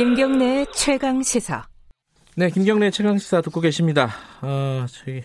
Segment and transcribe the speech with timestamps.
[0.00, 1.68] 김경래 최강 시사.
[2.34, 4.08] 네, 김경래 최강 시사 듣고 계십니다.
[4.40, 5.20] 어, 저희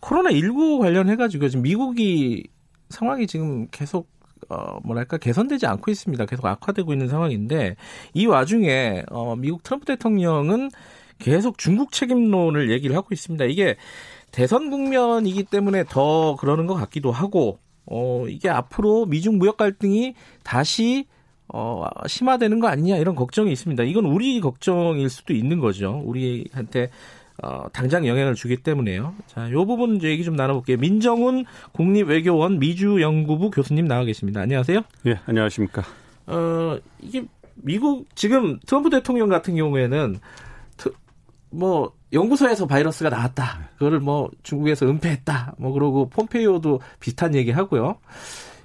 [0.00, 2.48] 코로나 19 관련해 가지고 지금 미국이
[2.88, 4.08] 상황이 지금 계속
[4.48, 6.24] 어, 뭐랄까 개선되지 않고 있습니다.
[6.24, 7.76] 계속 악화되고 있는 상황인데
[8.14, 10.70] 이 와중에 어, 미국 트럼프 대통령은
[11.18, 13.44] 계속 중국 책임론을 얘기를 하고 있습니다.
[13.44, 13.76] 이게
[14.32, 20.14] 대선 국면이기 때문에 더 그러는 것 같기도 하고 어, 이게 앞으로 미중 무역 갈등이
[20.44, 21.04] 다시
[21.52, 23.82] 어, 심화되는 거 아니냐 이런 걱정이 있습니다.
[23.84, 26.00] 이건 우리 걱정일 수도 있는 거죠.
[26.04, 26.90] 우리한테
[27.42, 29.14] 어, 당장 영향을 주기 때문에요.
[29.26, 30.76] 자, 요 부분 이제 얘기 좀 나눠볼게요.
[30.76, 34.40] 민정훈 국립외교원 미주연구부 교수님 나와 계십니다.
[34.40, 34.82] 안녕하세요.
[35.06, 35.82] 예, 안녕하십니까.
[36.26, 40.20] 어, 이게 미국 지금 트럼프 대통령 같은 경우에는
[40.76, 40.92] 트,
[41.50, 43.70] 뭐 연구소에서 바이러스가 나왔다.
[43.74, 45.54] 그거를 뭐 중국에서 은폐했다.
[45.58, 47.96] 뭐 그러고 폼페이오도 비슷한 얘기 하고요.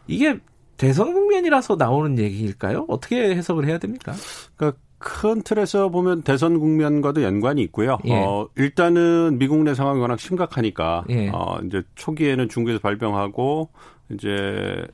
[0.08, 0.40] 이게
[0.78, 2.86] 대선 국면이라서 나오는 얘기일까요?
[2.88, 4.14] 어떻게 해석을 해야 됩니까?
[4.56, 8.00] 그러니까 큰 틀에서 보면 대선 국면과도 연관이 있고요.
[8.06, 8.14] 예.
[8.14, 11.30] 어, 일단은 미국 내 상황이 워낙 심각하니까 예.
[11.30, 13.70] 어, 이제 초기에는 중국에서 발병하고
[14.12, 14.86] 이제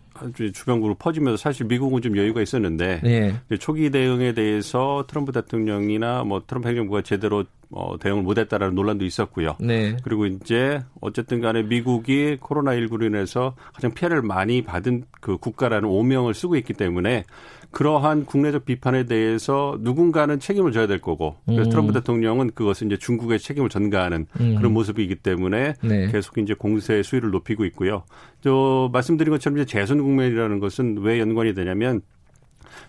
[0.54, 3.58] 주변국으로 퍼지면서 사실 미국은 좀 여유가 있었는데 예.
[3.58, 9.56] 초기 대응에 대해서 트럼프 대통령이나 뭐 트럼프 행정부가 제대로 어, 대응을 못했다라는 논란도 있었고요.
[9.60, 9.96] 네.
[10.04, 16.58] 그리고 이제 어쨌든 간에 미국이 코로나19로 인해서 가장 피해를 많이 받은 그 국가라는 오명을 쓰고
[16.58, 17.24] 있기 때문에
[17.72, 21.70] 그러한 국내적 비판에 대해서 누군가는 책임을 져야 될 거고 그래서 음.
[21.70, 24.56] 트럼프 대통령은 그것을 이제 중국의 책임을 전가하는 음.
[24.58, 26.12] 그런 모습이기 때문에 네.
[26.12, 28.04] 계속 이제 공세의 수위를 높이고 있고요.
[28.42, 32.02] 저 말씀드린 것처럼 이제 재선 국면이라는 것은 왜 연관이 되냐면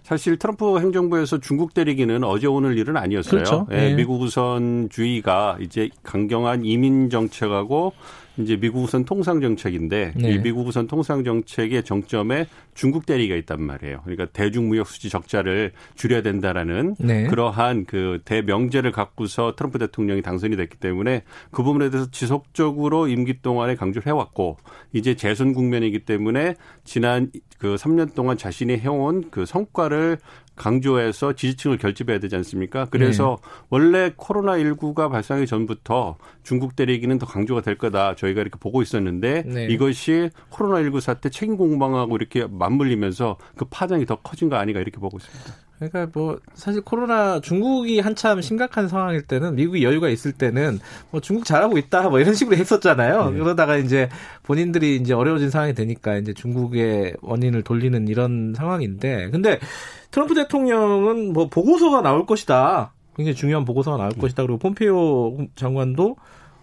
[0.03, 3.31] 사실 트럼프 행정부에서 중국 때리기는 어제 오늘 일은 아니었어요.
[3.31, 3.67] 그렇죠.
[3.71, 3.95] 예, 네.
[3.95, 7.93] 미국 우선주의가 이제 강경한 이민 정책하고
[8.39, 10.31] 이제 미국 우선 통상 정책인데 네.
[10.31, 14.01] 이 미국 우선 통상 정책의 정점에 중국 대리가 있단 말이에요.
[14.05, 17.27] 그러니까 대중 무역 수지 적자를 줄여야 된다라는 네.
[17.27, 23.75] 그러한 그 대명제를 갖고서 트럼프 대통령이 당선이 됐기 때문에 그 부분에 대해서 지속적으로 임기 동안에
[23.77, 24.57] 강조를 해왔고
[24.93, 26.55] 이제 재선 국면이기 때문에
[26.85, 30.19] 지난 그 3년 동안 자신이 해온 그 성과를
[30.57, 32.87] 강조해서 지지층을 결집해야 되지 않습니까?
[32.91, 33.49] 그래서 네.
[33.71, 38.15] 원래 코로나19가 발생하기 전부터 중국 때리기는 더 강조가 될 거다.
[38.17, 39.67] 저희가 이렇게 보고 있었는데 네.
[39.67, 45.17] 이것이 코로나19 사태 책임 공방하고 이렇게 맞물리면서 그 파장이 더 커진 거 아닌가 이렇게 보고
[45.17, 45.72] 있습니다.
[45.89, 50.79] 그러니까 뭐 사실 코로나 중국이 한참 심각한 상황일 때는 미국이 여유가 있을 때는
[51.11, 53.31] 뭐 중국 잘하고 있다 뭐 이런 식으로 했었잖아요.
[53.31, 53.39] 네.
[53.39, 54.09] 그러다가 이제
[54.45, 59.59] 본인들이 이제 어려워진 상황이 되니까 이제 중국의 원인을 돌리는 이런 상황인데 근데
[60.11, 62.93] 트럼프 대통령은 뭐 보고서가 나올 것이다.
[63.17, 64.21] 굉장히 중요한 보고서가 나올 네.
[64.21, 64.43] 것이다.
[64.43, 66.17] 그리고 폼페이오 장관도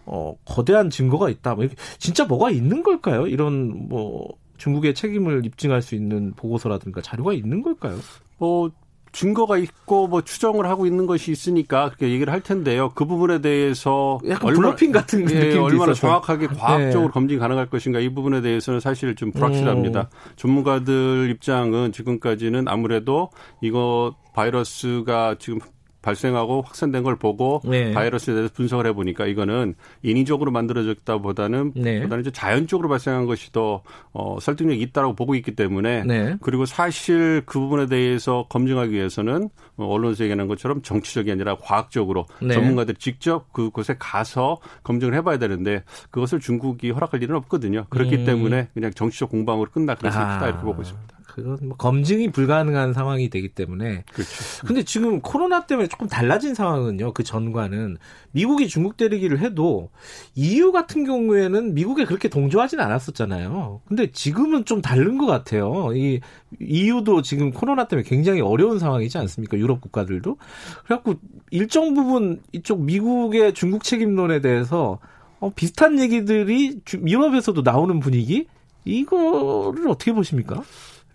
[0.06, 1.56] 어 거대한 증거가 있다.
[1.56, 3.28] 뭐 진짜 뭐가 있는 걸까요?
[3.28, 7.98] 이런 뭐 중국의 책임을 입증할 수 있는 보고서라든가 자료가 있는 걸까요?
[8.38, 8.72] 뭐
[9.12, 12.92] 증거가 있고 뭐 추정을 하고 있는 것이 있으니까 그렇게 얘기를 할 텐데요.
[12.96, 16.08] 그 부분에 대해서 약간 얼마, 블러핑 같은 예, 느낌도 얼마나 있어서.
[16.08, 17.14] 정확하게 과학적으로 네.
[17.14, 20.02] 검증 가능할 것인가 이 부분에 대해서는 사실 좀 불확실합니다.
[20.02, 20.32] 음.
[20.36, 23.30] 전문가들 입장은 지금까지는 아무래도
[23.62, 25.60] 이거 바이러스가 지금
[26.02, 27.92] 발생하고 확산된 걸 보고 네.
[27.94, 32.02] 바이러스에 대해서 분석을 해보니까 이거는 인위적으로 만들어졌다 보다는 네.
[32.02, 33.82] 보다는 이제 자연적으로 발생한 것이 더
[34.14, 36.38] 어, 설득력이 있다라고 보고 있기 때문에 네.
[36.42, 42.54] 그리고 사실 그 부분에 대해서 검증하기 위해서는 어, 언론에서 얘기하는 것처럼 정치적이 아니라 과학적으로 네.
[42.54, 47.86] 전문가들이 직접 그곳에 가서 검증을 해봐야 되는데 그것을 중국이 허락할 일은 없거든요.
[47.90, 48.26] 그렇기 음.
[48.26, 51.19] 때문에 그냥 정치적 공방으로 끝날 가능성이 크다 이렇게 보고 있습니다.
[51.42, 54.04] 그건 뭐 검증이 불가능한 상황이 되기 때문에.
[54.12, 54.66] 그렇죠.
[54.66, 57.14] 근데 지금 코로나 때문에 조금 달라진 상황은요.
[57.14, 57.98] 그 전과는
[58.32, 59.90] 미국이 중국 때리기를 해도
[60.36, 63.82] EU 같은 경우에는 미국에 그렇게 동조하진 않았었잖아요.
[63.88, 65.92] 근데 지금은 좀 다른 것 같아요.
[65.94, 66.20] 이
[66.60, 69.58] EU도 지금 코로나 때문에 굉장히 어려운 상황이지 않습니까?
[69.58, 70.38] 유럽 국가들도.
[70.86, 71.16] 그래갖고
[71.52, 75.00] 일정 부분 이쪽 미국의 중국 책임론에 대해서
[75.40, 78.48] 어, 비슷한 얘기들이 유럽에서도 나오는 분위기?
[78.86, 80.64] 이거를 어떻게 보십니까?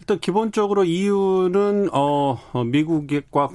[0.00, 3.48] 일단 기본적으로 이유는 어 미국과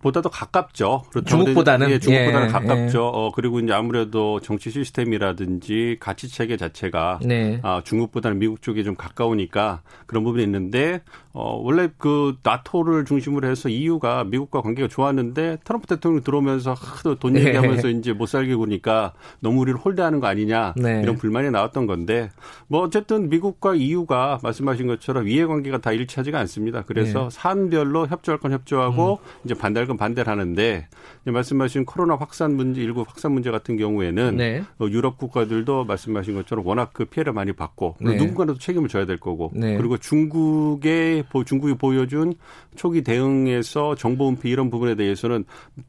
[0.00, 1.04] 보다도 가깝죠.
[1.10, 1.26] 그렇죠.
[1.28, 2.98] 중국보다는 예, 중국보다는 예, 가깝죠.
[2.98, 3.10] 예.
[3.12, 7.60] 어 그리고 이제 아무래도 정치 시스템이라든지 가치 체계 자체가 네.
[7.62, 11.02] 아, 중국보다는 미국 쪽에 좀 가까우니까 그런 부분이 있는데
[11.32, 17.34] 어 원래 그 나토를 중심으로 해서 EU가 미국과 관계가 좋았는데 트럼프 대통령 들어오면서 하도 돈
[17.34, 17.44] 네.
[17.44, 21.00] 얘기하면서 이제 못 살게 구니까 너무 우리를 홀대하는 거 아니냐 네.
[21.02, 22.30] 이런 불만이 나왔던 건데
[22.68, 26.82] 뭐 어쨌든 미국과 EU가 말씀하신 것처럼 이해관계가 다 일치하지가 않습니다.
[26.82, 27.28] 그래서 네.
[27.30, 29.40] 산별로 협조할 건 협조하고 음.
[29.44, 30.88] 이제 반건 반대를 하는데
[31.24, 34.62] 말씀하신 코로나 확산 문제, 일부 확산 문제 같은 경우에는 네.
[34.78, 38.16] 어, 유럽 국가들도 말씀하신 것처럼 워낙 그 피해를 많이 받고 네.
[38.16, 39.76] 누군가라도 책임을 져야 될 거고 네.
[39.76, 42.34] 그리고 중국의 중국이 보여준
[42.76, 45.44] 초기 대응에서 정보 은폐 이런 부분에 대해서는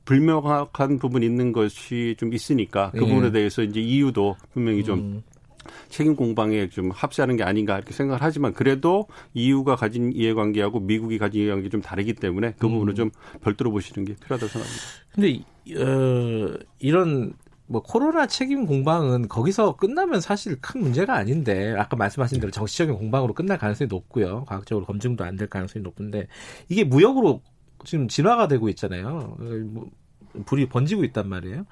[0.06, 3.08] 불명확한 부분이 있는 것이 좀 있으니까 그 예.
[3.08, 5.24] 부분에 대해서 이제 이유도 분명히 좀 음.
[5.89, 11.42] 책임 공방에 좀 합세하는 게 아닌가 이렇게 생각을 하지만 그래도 EU가 가진 이해관계하고 미국이 가진
[11.44, 12.95] 이해관계 좀 다르기 때문에 그 부분을 음.
[12.95, 13.12] 좀
[13.42, 14.83] 별도로 보시는 게 필요하다고 생각합니다.
[15.13, 15.44] 근데
[15.81, 17.33] 어, 이런
[17.68, 23.33] 뭐 코로나 책임 공방은 거기서 끝나면 사실 큰 문제가 아닌데 아까 말씀하신 대로 정치적인 공방으로
[23.33, 24.45] 끝날 가능성이 높고요.
[24.45, 26.27] 과학적으로 검증도 안 될 가능성이 높은데
[26.69, 27.42] 이게 무역으로
[27.83, 29.36] 지금 진화가 되고 있잖아요.
[30.36, 31.66] 뭐 불이 번지고 있단 말이에요.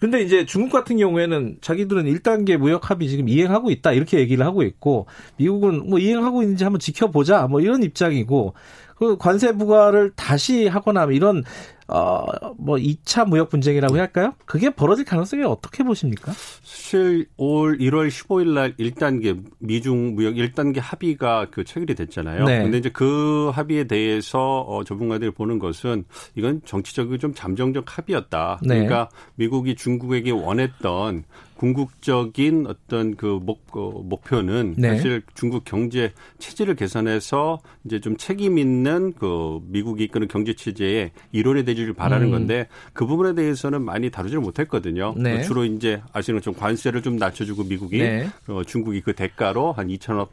[0.00, 4.62] 근데 이제 중국 같은 경우에는 자기들은 1단계 무역 합의 지금 이행하고 있다 이렇게 얘기를 하고
[4.62, 5.06] 있고
[5.36, 8.54] 미국은 뭐 이행하고 있는지 한번 지켜보자 뭐 이런 입장이고
[8.96, 11.42] 그 관세 부과를 다시 하거나 이런
[11.86, 14.34] 어뭐 2차 무역 분쟁이라고 할까요?
[14.46, 16.32] 그게 벌어질 가능성이 어떻게 보십니까?
[16.62, 22.44] 사실 올 1월 15일 날 1단계 미중 무역 1단계 합의가 그 체결이 됐잖아요.
[22.44, 22.62] 네.
[22.62, 26.04] 근데 이제 그 합의에 대해서 어 전문가들이 보는 것은
[26.36, 28.60] 이건 정치적으로 좀 잠정적 합의였다.
[28.62, 28.68] 네.
[28.68, 31.24] 그러니까 미국이 중국에게 원했던
[31.64, 34.90] 궁극적인 어떤 그 목, 그 목표는 네.
[34.90, 41.62] 사실 중국 경제 체제를 개선해서 이제 좀 책임 있는 그 미국이 이끄는 경제 체제의 이론에
[41.62, 42.30] 되지를 바라는 음.
[42.32, 45.14] 건데 그 부분에 대해서는 많이 다루지를 못했거든요.
[45.16, 45.42] 네.
[45.42, 48.28] 주로 이제 아시는 것처럼 관세를 좀 낮춰주고 미국이 네.
[48.48, 50.28] 어, 중국이 그 대가로 한 2천억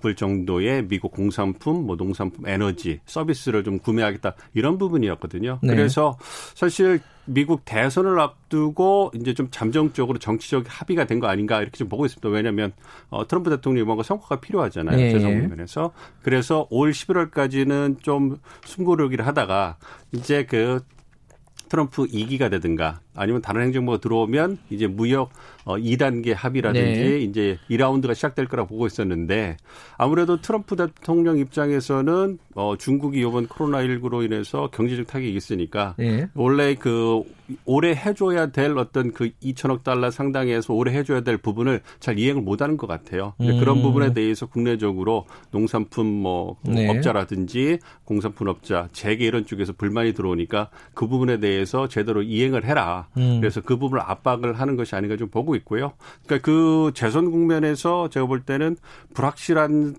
[0.00, 5.58] 불 정도의 미국 공산품, 뭐 농산품, 에너지, 서비스를 좀 구매하겠다 이런 부분이었거든요.
[5.62, 5.74] 네.
[5.74, 6.18] 그래서
[6.54, 12.04] 사실 미국 대선을 앞두고 이제 좀 잠정적으로 정치적 합의가 된 거 아닌가 이렇게 좀 보고
[12.06, 12.28] 있습니다.
[12.28, 12.72] 왜냐하면
[13.08, 14.96] 어, 트럼프 대통령이 뭔가 성과가 필요하잖아요.
[14.96, 15.10] 네.
[15.10, 15.92] 재정 부면에서
[16.22, 19.78] 그래서 올 11월까지는 좀 숨고르기를 하다가
[20.12, 20.80] 이제 그
[21.68, 25.30] 트럼프 2기가 되든가 아니면 다른 행정부가 들어오면 이제 무역
[25.64, 27.18] 어 2단계 합의라든지 네.
[27.18, 29.56] 이제 2라운드가 시작될 거라 보고 있었는데
[29.96, 36.28] 아무래도 트럼프 대통령 입장에서는 어 중국이 이번 코로나 19로 인해서 경제적 타격이 있으니까 네.
[36.34, 37.24] 원래 그
[37.64, 42.76] 올해 해줘야 될 어떤 그 2천억 달러 상당에서 올해 해줘야 될 부분을 잘 이행을 못하는
[42.76, 43.34] 것 같아요.
[43.40, 43.58] 음.
[43.58, 46.88] 그런 부분에 대해서 국내적으로 농산품 뭐 네.
[46.88, 53.05] 업자라든지 공산품 업자, 재계 이런 쪽에서 불만이 들어오니까 그 부분에 대해서 제대로 이행을 해라.
[53.16, 53.40] 음.
[53.40, 55.92] 그래서 그 부분을 압박을 하는 것이 아닌가 좀 보고 있고요.
[56.24, 58.76] 그러니까 그 재선 국면에서 제가 볼 때는
[59.14, 59.96] 불확실한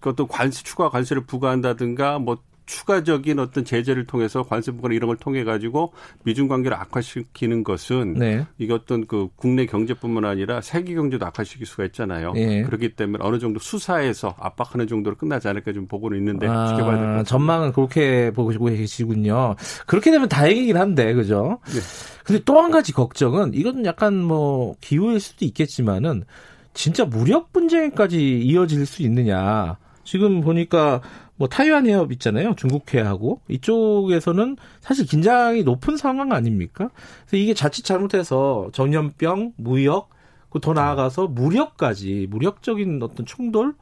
[0.00, 2.38] 것도 관세 추가 관세를 부과한다든가 뭐
[2.70, 5.92] 추가적인 어떤 제재를 통해서 관세 부과 이런 걸 통해 가지고
[6.22, 8.46] 미중 관계를 악화시키는 것은 네.
[8.58, 12.32] 이게 어떤 그 국내 경제뿐만 아니라 세계 경제도 악화시킬 수가 있잖아요.
[12.32, 12.62] 네.
[12.62, 17.06] 그렇기 때문에 어느 정도 수사에서 압박하는 정도로 끝나지 않을까 좀 보고는 있는데 아, 지켜봐야 될것
[17.06, 17.24] 같습니다.
[17.24, 19.56] 전망은 그렇게 보고 계시군요.
[19.86, 21.58] 그렇게 되면 다행이긴 한데 그죠?
[21.66, 21.80] 네.
[22.30, 26.22] 근데 또 한 가지 걱정은 이건 약간 뭐 기후일 수도 있겠지만은
[26.74, 29.78] 진짜 무력 분쟁까지 이어질 수 있느냐.
[30.04, 31.00] 지금 보니까
[31.34, 32.54] 뭐 타이완 해협 있잖아요.
[32.54, 36.90] 중국해하고 이쪽에서는 사실 긴장이 높은 상황 아닙니까?
[37.26, 40.10] 그래서 이게 자칫 잘못해서 전염병, 무역,
[40.62, 43.74] 더 나아가서 무력까지 무력적인 어떤 충돌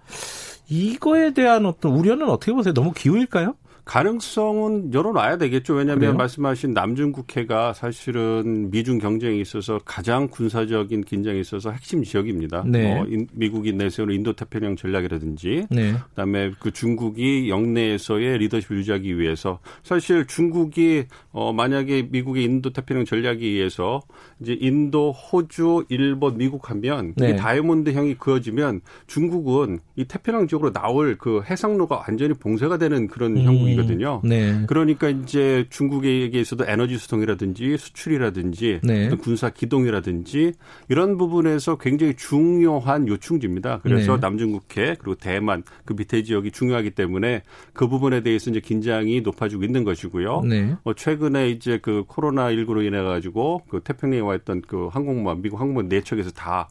[0.71, 2.73] 이거에 대한 어떤 우려는 어떻게 보세요?
[2.73, 3.57] 너무 기우일까요?
[3.89, 5.73] 가능성은 열어놔야 되겠죠.
[5.73, 6.15] 왜냐하면 그래요?
[6.15, 12.65] 말씀하신 남중 국해가 사실은 미중 경쟁에 있어서 가장 군사적인 긴장에 있어서 핵심 지역입니다.
[12.67, 12.95] 네.
[12.95, 15.95] 뭐 미국이 내세우는 인도태평양 전략이라든지 네.
[16.11, 24.03] 그다음에 그 중국이 영내에서의 리더십을 유지하기 위해서 사실 중국이 어 만약에 미국의 인도태평양 전략에 의해서
[24.43, 27.31] 이제 인도, 호주, 일본, 미국 하면 네.
[27.31, 33.39] 이 다이아몬드 형이 그어지면 중국은 이 태평양 지역으로 나올 그 해상로가 완전히 봉쇄가 되는 그런
[33.39, 33.45] 음.
[33.45, 34.65] 형국이 아거든요 네.
[34.67, 39.09] 그러니까 이제 중국에게서도 에너지 수송이라든지 수출이라든지 네.
[39.17, 40.53] 군사 기동이라든지
[40.89, 43.81] 이런 부분에서 굉장히 중요한 요충지입니다.
[43.83, 44.21] 그래서 네.
[44.21, 47.43] 남중국해 그리고 대만 그 밑에 지역이 중요하기 때문에
[47.73, 50.43] 그 부분에 대해서 이제 긴장이 높아지고 있는 것이고요.
[50.43, 50.77] 네.
[50.85, 55.61] 어, 최근에 이제 그 코로나 19로 인해 가지고 그 태평양에 와 있던 그 항공모함 미국
[55.61, 56.69] 항공모함 네 척에서 다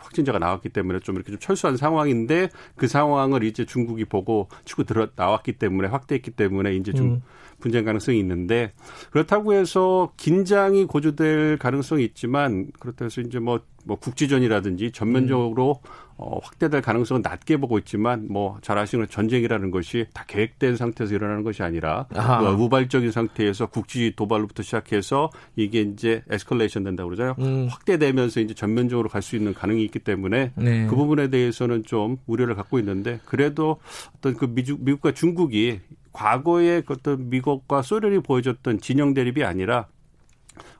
[0.00, 5.08] 확진자가 나왔기 때문에 좀 이렇게 좀 철수한 상황인데 그 상황을 이제 중국이 보고 치고 들어
[5.14, 7.22] 나왔기 때문에 확대했기 때문에 이제 좀 음.
[7.60, 8.72] 분쟁 가능성이 있는데
[9.10, 16.10] 그렇다고 해서 긴장이 고조될 가능성이 있지만 그렇다고 해서 이제 뭐, 뭐 국지전이라든지 전면적으로 음.
[16.22, 21.42] 어, 확대될 가능성은 낮게 보고 있지만 뭐 잘 아시는 전쟁이라는 것이 다 계획된 상태에서 일어나는
[21.44, 27.36] 것이 아니라 뭐 우발적인 상태에서 국지 도발로부터 시작해서 이게 이제 에스컬레이션 된다고 그러잖아요.
[27.38, 27.68] 음.
[27.70, 30.86] 확대되면서 이제 전면적으로 갈 수 있는 가능이 있기 때문에 네.
[30.86, 33.76] 그 부분에 대해서는 좀 우려를 갖고 있는데 그래도
[34.16, 35.80] 어떤 그 미국, 미국과 중국이
[36.12, 39.86] 과거의 어떤 미국과 소련이 보여줬던 진영 대립이 아니라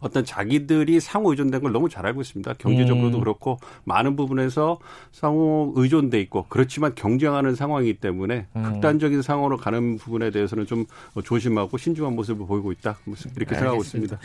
[0.00, 2.54] 어떤 자기들이 상호 의존된 걸 너무 잘 알고 있습니다.
[2.54, 3.20] 경제적으로도 음.
[3.20, 4.78] 그렇고 많은 부분에서
[5.12, 8.62] 상호 의존돼 있고 그렇지만 경쟁하는 상황이기 때문에 음.
[8.62, 10.86] 극단적인 상황으로 가는 부분에 대해서는 좀
[11.24, 12.98] 조심하고 신중한 모습을 보이고 있다.
[13.36, 14.18] 이렇게 생각하고 있습니다.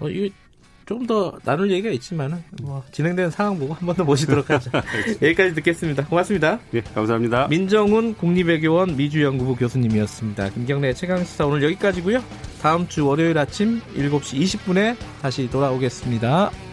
[0.00, 0.32] 어, 이
[0.98, 4.70] 좀더 나눌 얘기가 있지만은 뭐 진행되는 상황 보고 한 번 더 모시도록 하죠.
[5.22, 6.04] 여기까지 듣겠습니다.
[6.06, 6.58] 고맙습니다.
[6.74, 7.48] 예, 감사합니다.
[7.48, 10.50] 민정훈 국립외교원 미주연구부 교수님이었습니다.
[10.50, 12.22] 김경래 최강 시사 오늘 여기까지고요.
[12.62, 16.71] 다음 주 월요일 아침 7시 20분에 다시 돌아오겠습니다.